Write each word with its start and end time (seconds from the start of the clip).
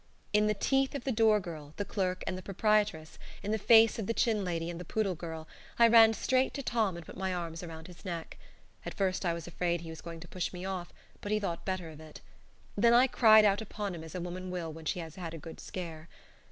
In 0.33 0.47
the 0.47 0.55
teeth 0.55 0.95
of 0.95 1.03
the 1.03 1.11
door 1.11 1.39
girl, 1.39 1.75
the 1.77 1.85
clerk, 1.85 2.23
and 2.25 2.35
the 2.35 2.41
proprietress, 2.41 3.19
in 3.43 3.51
the 3.51 3.59
face 3.59 3.99
of 3.99 4.07
the 4.07 4.15
chin 4.15 4.43
lady 4.43 4.67
and 4.67 4.79
the 4.81 4.83
poodle 4.83 5.13
girl, 5.13 5.47
I 5.77 5.87
ran 5.87 6.13
straight 6.15 6.55
to 6.55 6.63
Tom 6.63 6.97
and 6.97 7.05
put 7.05 7.15
my 7.15 7.31
arms 7.31 7.61
around 7.61 7.85
his 7.85 8.03
neck. 8.03 8.39
At 8.83 8.95
first 8.95 9.25
I 9.27 9.33
was 9.35 9.45
afraid 9.45 9.81
he 9.81 9.91
was 9.91 10.01
going 10.01 10.19
to 10.21 10.27
push 10.27 10.51
me 10.53 10.65
off, 10.65 10.91
but 11.21 11.31
he 11.31 11.39
thought 11.39 11.65
better 11.65 11.91
of 11.91 11.99
it. 11.99 12.19
Then 12.75 12.95
I 12.95 13.05
cried 13.05 13.45
out 13.45 13.61
upon 13.61 13.93
him 13.93 14.03
as 14.03 14.15
a 14.15 14.21
woman 14.21 14.49
will 14.49 14.73
when 14.73 14.85
she 14.85 14.97
has 15.01 15.17
had 15.17 15.35
a 15.35 15.37
good 15.37 15.59
scare. 15.59 16.09